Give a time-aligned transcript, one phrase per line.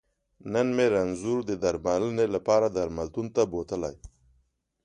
[0.53, 3.95] نن مې رنځور د درمنلې لپاره درملتون ته بوتلی